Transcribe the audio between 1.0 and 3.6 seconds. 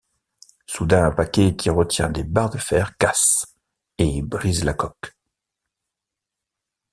un paquet qui retient des barres de fer casse